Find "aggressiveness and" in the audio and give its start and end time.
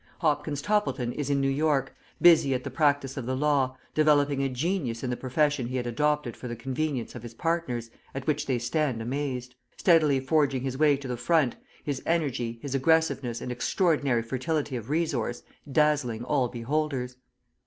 12.73-13.51